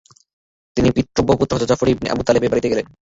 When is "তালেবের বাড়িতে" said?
2.23-2.71